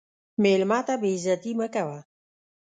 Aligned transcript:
مېلمه 0.41 0.79
ته 0.87 0.93
بې 1.01 1.09
عزتي 1.15 1.51
مه 1.59 1.67
کوه. 1.73 1.99